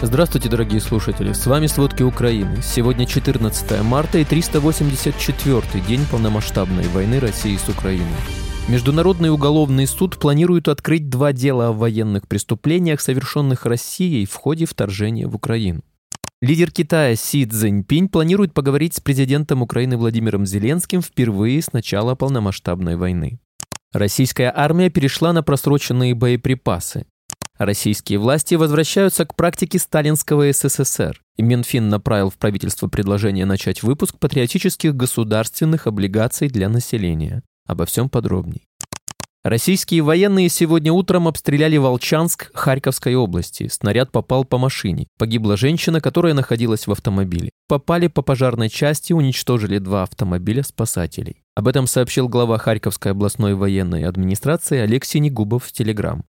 [0.00, 1.32] Здравствуйте, дорогие слушатели!
[1.32, 2.62] С вами «Сводки Украины».
[2.62, 8.06] Сегодня 14 марта и 384-й день полномасштабной войны России с Украиной.
[8.68, 15.26] Международный уголовный суд планирует открыть два дела о военных преступлениях, совершенных Россией в ходе вторжения
[15.26, 15.82] в Украину.
[16.40, 22.94] Лидер Китая Си Цзиньпинь планирует поговорить с президентом Украины Владимиром Зеленским впервые с начала полномасштабной
[22.94, 23.40] войны.
[23.92, 27.06] Российская армия перешла на просроченные боеприпасы.
[27.58, 34.94] Российские власти возвращаются к практике сталинского СССР, Минфин направил в правительство предложение начать выпуск патриотических
[34.94, 37.42] государственных облигаций для населения.
[37.66, 38.66] Обо всем подробней.
[39.44, 43.68] Российские военные сегодня утром обстреляли Волчанск Харьковской области.
[43.68, 45.06] Снаряд попал по машине.
[45.16, 47.50] Погибла женщина, которая находилась в автомобиле.
[47.68, 51.42] Попали по пожарной части, уничтожили два автомобиля спасателей.
[51.54, 56.24] Об этом сообщил глава Харьковской областной военной администрации Олег Синегубов в Телеграм.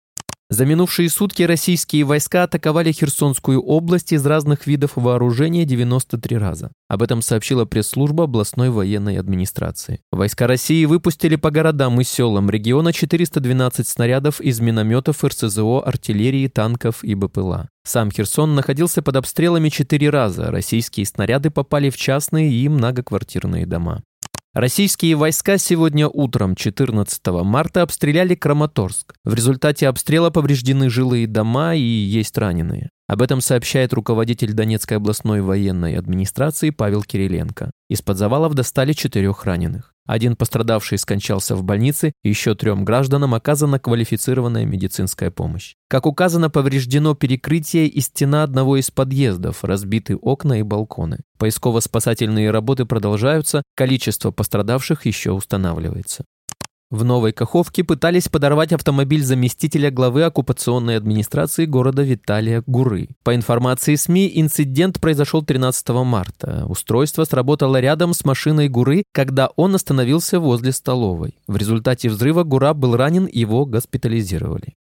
[0.51, 6.73] За минувшие сутки российские войска атаковали Херсонскую область из разных видов вооружения 93 раза.
[6.89, 10.01] Об этом сообщила пресс-служба областной военной администрации.
[10.11, 17.05] Войска России выпустили по городам и селам региона 412 снарядов из минометов РСЗО, артиллерии, танков
[17.05, 17.69] и БПЛА.
[17.85, 20.51] Сам Херсон находился под обстрелами четыре раза.
[20.51, 24.03] Российские снаряды попали в частные и многоквартирные дома.
[24.55, 29.15] Российские войска сегодня утром 14 марта обстреляли Краматорск.
[29.23, 32.89] В результате обстрела повреждены жилые дома и есть раненые.
[33.07, 37.71] Об этом сообщает руководитель Донецкой областной военной администрации Павел Кириленко.
[37.91, 39.95] Из-под завалов достали четырех раненых.
[40.09, 45.75] Один пострадавший скончался в больнице, еще трем гражданам оказана квалифицированная медицинская помощь.
[45.87, 51.19] Как указано, повреждено перекрытие и стена одного из подъездов, разбиты окна и балконы.
[51.39, 56.25] Поисково-спасательные работы продолжаются, количество пострадавших еще устанавливается.
[56.91, 63.11] В Новой Каховке пытались подорвать автомобиль заместителя главы оккупационной администрации города Виталия Гуры.
[63.23, 66.65] По информации СМИ, инцидент произошел 13 марта.
[66.67, 71.35] Устройство сработало рядом с машиной Гуры, когда он остановился возле столовой.
[71.47, 74.78] В результате взрыва Гура был ранен, его госпитализировали.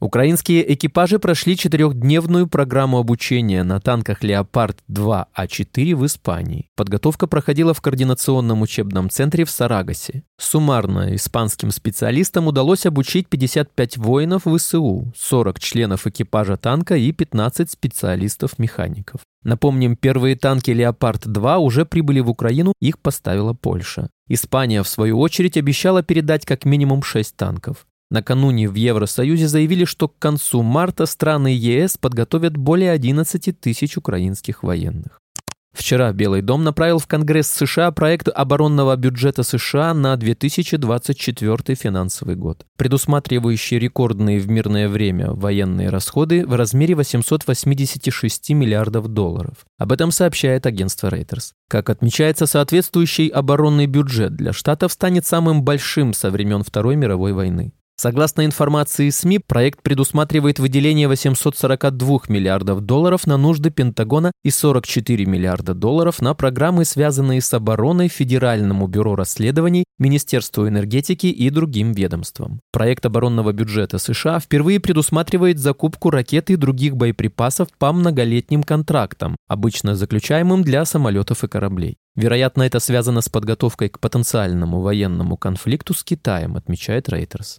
[0.00, 6.68] Украинские экипажи прошли четырехдневную программу обучения на танках «Леопард-2А4» в Испании.
[6.74, 10.22] Подготовка проходила в координационном учебном центре в Сарагосе.
[10.38, 19.20] Суммарно испанским специалистам удалось обучить 55 воинов ВСУ, 40 членов экипажа танка и 15 специалистов-механиков.
[19.42, 24.08] Напомним, первые танки «Леопард-2» уже прибыли в Украину, их поставила Польша.
[24.28, 27.84] Испания, в свою очередь, обещала передать как минимум 6 танков.
[28.10, 34.62] Накануне в Евросоюзе заявили, что к концу марта страны ЕС подготовят более 11 тысяч украинских
[34.64, 35.20] военных.
[35.72, 42.66] Вчера Белый дом направил в Конгресс США проект оборонного бюджета США на 2024 финансовый год,
[42.76, 49.64] предусматривающий рекордные в мирное время военные расходы в размере 886 миллиардов долларов.
[49.78, 51.52] Об этом сообщает агентство Reuters.
[51.68, 57.72] Как отмечается, соответствующий оборонный бюджет для штатов станет самым большим со времен Второй мировой войны.
[58.02, 65.74] Согласно информации СМИ, проект предусматривает выделение 842 миллиардов долларов на нужды Пентагона и 44 миллиарда
[65.74, 72.60] долларов на программы, связанные с обороной, Федеральному бюро расследований, Министерству энергетики и другим ведомствам.
[72.72, 79.94] Проект оборонного бюджета США впервые предусматривает закупку ракет и других боеприпасов по многолетним контрактам, обычно
[79.94, 81.98] заключаемым для самолетов и кораблей.
[82.16, 87.58] Вероятно, это связано с подготовкой к потенциальному военному конфликту с Китаем, отмечает Reuters.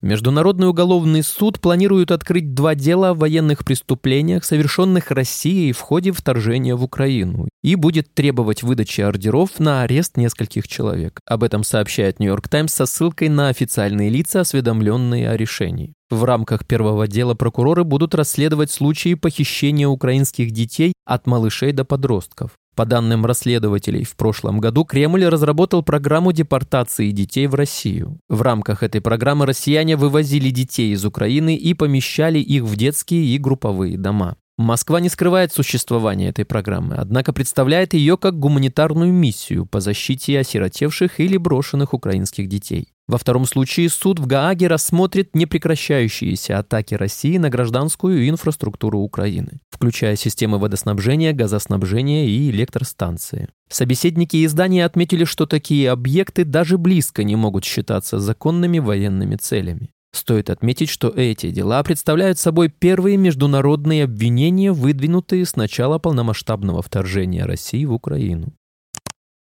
[0.00, 6.76] Международный уголовный суд планирует открыть два дела о военных преступлениях, совершенных Россией в ходе вторжения
[6.76, 11.18] в Украину, и будет требовать выдачи ордеров на арест нескольких человек.
[11.26, 15.94] Об этом сообщает Нью-Йорк Таймс со ссылкой на официальные лица, осведомленные о решении.
[16.10, 22.52] В рамках первого дела прокуроры будут расследовать случаи похищения украинских детей от малышей до подростков.
[22.78, 28.20] По данным расследователей, в прошлом году Кремль разработал программу депортации детей в Россию.
[28.28, 33.38] В рамках этой программы россияне вывозили детей из Украины и помещали их в детские и
[33.38, 34.36] групповые дома.
[34.58, 41.20] Москва не скрывает существование этой программы, однако представляет ее как гуманитарную миссию по защите осиротевших
[41.20, 42.88] или брошенных украинских детей.
[43.06, 50.16] Во втором случае суд в Гааге рассмотрит непрекращающиеся атаки России на гражданскую инфраструктуру Украины, включая
[50.16, 53.48] системы водоснабжения, газоснабжения и электростанции.
[53.70, 59.90] Собеседники издания отметили, что такие объекты даже близко не могут считаться законными военными целями.
[60.18, 67.44] Стоит отметить, что эти дела представляют собой первые международные обвинения, выдвинутые с начала полномасштабного вторжения
[67.44, 68.52] России в Украину.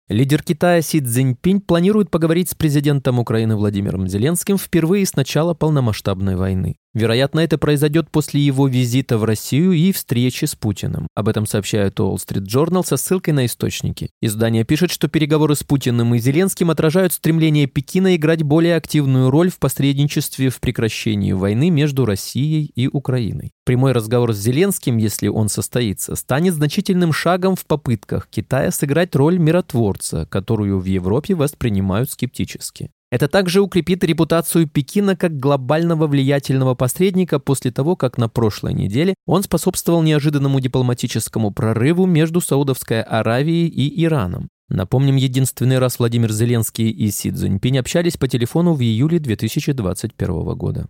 [0.09, 6.37] Лидер Китая Си Цзиньпинь планирует поговорить с президентом Украины Владимиром Зеленским впервые с начала полномасштабной
[6.37, 6.77] войны.
[6.97, 11.09] Вероятно, это произойдет после его визита в Россию и встречи с Путиным.
[11.15, 14.09] Об этом сообщает Wall Street Journal со ссылкой на источники.
[14.23, 19.51] Издание пишет, что переговоры с Путиным и Зеленским отражают стремление Пекина играть более активную роль
[19.51, 23.53] в посредничестве в прекращении войны между Россией и Украиной.
[23.67, 29.37] Прямой разговор с Зеленским, если он состоится, станет значительным шагом в попытках Китая сыграть роль
[29.37, 32.89] миротворца, которую в Европе воспринимают скептически.
[33.17, 39.15] Это также укрепит репутацию Пекина как глобального влиятельного посредника после того, как на прошлой неделе
[39.25, 44.51] он способствовал неожиданному дипломатическому прорыву между Саудовской Аравией и Ираном.
[44.69, 50.87] Напомним, единственный раз Владимир Зеленский и Си Цзиньпинь общались по телефону в июле 2021 года.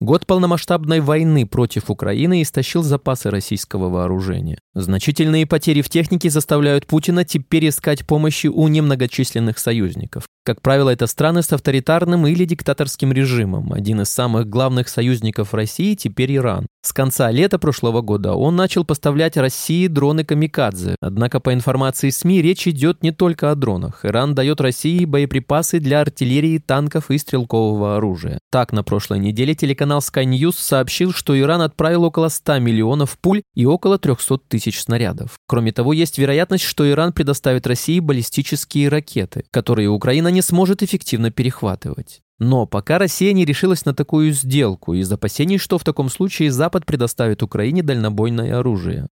[0.00, 4.60] Год полномасштабной войны против Украины истощил запасы российского вооружения.
[4.72, 10.28] Значительные потери в технике заставляют Путина теперь искать помощи у немногочисленных союзников.
[10.44, 13.72] Как правило, это страны с авторитарным или диктаторским режимом.
[13.72, 16.68] Один из самых главных союзников России теперь Иран.
[16.80, 20.94] С конца лета прошлого года он начал поставлять России дроны «Камикадзе».
[21.00, 24.04] Однако, по информации СМИ, речь идет не только о дронах.
[24.04, 28.38] Иран дает России боеприпасы для артиллерии, танков и стрелкового оружия.
[28.50, 33.42] Так, на прошлой неделе телеканал Sky News сообщил, что Иран отправил около 100 миллионов пуль
[33.54, 35.38] и около 300 тысяч снарядов.
[35.48, 41.30] Кроме того, есть вероятность, что Иран предоставит России баллистические ракеты, которые Украина не сможет эффективно
[41.30, 42.20] перехватывать.
[42.38, 46.86] Но пока Россия не решилась на такую сделку из опасений, что в таком случае Запад
[46.86, 49.08] предоставит Украине дальнобойное оружие.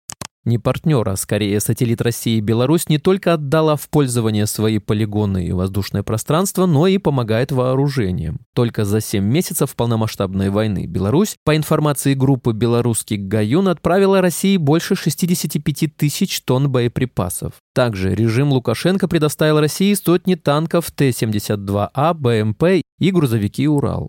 [0.47, 5.53] Не партнер, а скорее сателлит России Беларусь не только отдала в пользование свои полигоны и
[5.53, 8.41] воздушное пространство, но и помогает вооружением.
[8.55, 14.97] Только за 7 месяцев полномасштабной войны Беларусь, по информации группы «Белорусский Гаюн», отправила России больше
[14.97, 17.53] 65 тысяч тонн боеприпасов.
[17.75, 24.09] Также режим Лукашенко предоставил России сотни танков Т-72А, БМП и грузовики «Урал».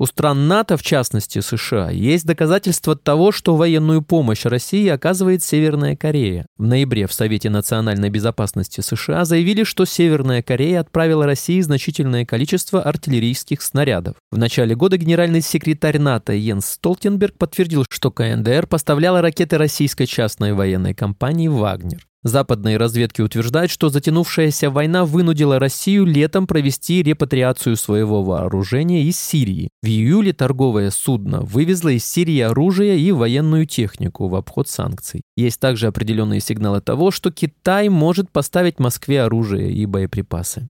[0.00, 5.94] У стран НАТО, в частности США, есть доказательства того, что военную помощь России оказывает Северная
[5.94, 6.46] Корея.
[6.56, 12.82] В ноябре в Совете национальной безопасности США заявили, что Северная Корея отправила России значительное количество
[12.82, 14.16] артиллерийских снарядов.
[14.32, 20.54] В начале года генеральный секретарь НАТО Йенс Столтенберг подтвердил, что КНДР поставляла ракеты российской частной
[20.54, 22.09] военной компании «Вагнер».
[22.22, 29.70] Западные разведки утверждают, что затянувшаяся война вынудила Россию летом провести репатриацию своего вооружения из Сирии.
[29.82, 35.22] В июле торговое судно вывезло из Сирии оружие и военную технику в обход санкций.
[35.34, 40.68] Есть также определенные сигналы того, что Китай может поставить Москве оружие и боеприпасы.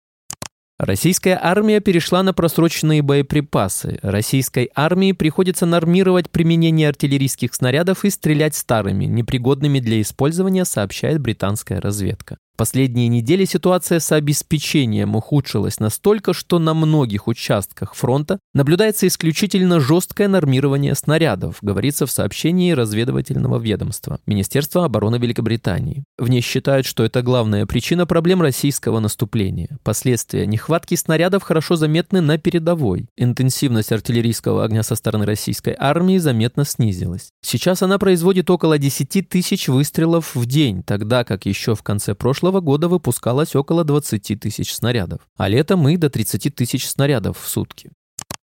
[0.83, 3.99] Российская армия перешла на просроченные боеприпасы.
[4.01, 11.81] Российской армии приходится нормировать применение артиллерийских снарядов и стрелять старыми, непригодными для использования, сообщает британская
[11.81, 19.81] разведка последние недели ситуация с обеспечением ухудшилась настолько, что на многих участках фронта наблюдается исключительно
[19.81, 26.05] жесткое нормирование снарядов, говорится в сообщении разведывательного ведомства Министерства обороны Великобритании.
[26.19, 29.79] В ней считают, что это главная причина проблем российского наступления.
[29.83, 33.07] Последствия нехватки снарядов хорошо заметны на передовой.
[33.17, 37.31] Интенсивность артиллерийского огня со стороны российской армии заметно снизилась.
[37.43, 42.40] Сейчас она производит около 10 тысяч выстрелов в день, тогда как еще в конце прошлого
[42.41, 47.47] прошлого года выпускалось около 20 тысяч снарядов, а летом и до 30 тысяч снарядов в
[47.47, 47.91] сутки.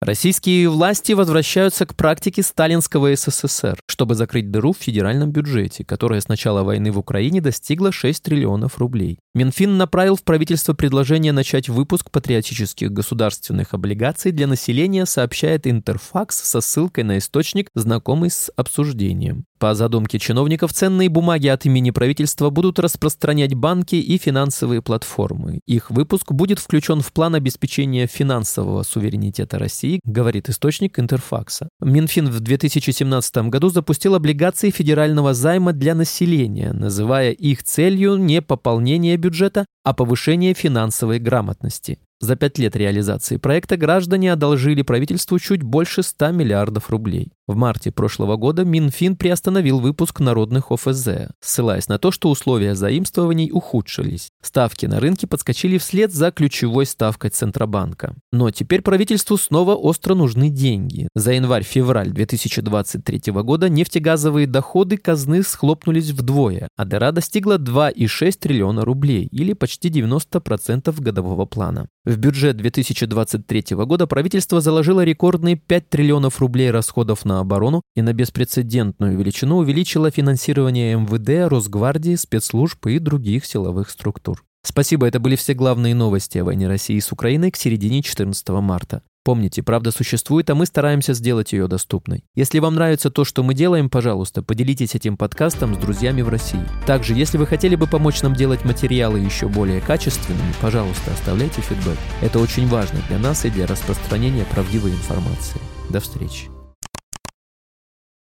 [0.01, 6.27] Российские власти возвращаются к практике сталинского СССР, чтобы закрыть дыру в федеральном бюджете, которая с
[6.27, 9.19] начала войны в Украине достигла 6 триллионов рублей.
[9.33, 16.61] Минфин направил в правительство предложение начать выпуск патриотических государственных облигаций для населения, сообщает Интерфакс со
[16.61, 19.45] ссылкой на источник, знакомый с обсуждением.
[19.59, 25.61] По задумке чиновников, ценные бумаги от имени правительства будут распространять банки и финансовые платформы.
[25.65, 31.69] Их выпуск будет включен в план обеспечения финансового суверенитета России, говорит источник Интерфакса.
[31.81, 39.17] Минфин в 2017 году запустил облигации федерального займа для населения, называя их целью не пополнение
[39.17, 41.97] бюджета, а повышение финансовой грамотности.
[42.19, 47.31] За пять лет реализации проекта граждане одолжили правительству чуть больше 100 миллиардов рублей.
[47.47, 53.51] В марте прошлого года Минфин приостановил выпуск народных ОФЗ, ссылаясь на то, что условия заимствований
[53.53, 54.27] ухудшились.
[54.41, 58.15] Ставки на рынке подскочили вслед за ключевой ставкой Центробанка.
[58.33, 61.07] Но теперь правительству снова остро нужны деньги.
[61.15, 69.25] За январь-февраль 2023 года нефтегазовые доходы казны схлопнулись вдвое, а дыра достигла 2,6 триллиона рублей,
[69.31, 71.87] или почти 90% годового плана.
[72.03, 78.13] В бюджет 2023 года правительство заложило рекордные 5 триллионов рублей расходов на оборону и на
[78.13, 84.43] беспрецедентную величину увеличила финансирование МВД, Росгвардии, спецслужб и других силовых структур.
[84.63, 89.01] Спасибо, это были все главные новости о войне России с Украиной к середине 14 марта.
[89.23, 92.23] Помните, правда существует, а мы стараемся сделать ее доступной.
[92.33, 96.61] Если вам нравится то, что мы делаем, пожалуйста, поделитесь этим подкастом с друзьями в России.
[96.85, 101.97] Также, если вы хотели бы помочь нам делать материалы еще более качественными, пожалуйста, оставляйте фидбэк.
[102.21, 105.59] Это очень важно для нас и для распространения правдивой информации.
[105.89, 106.56] До встречи.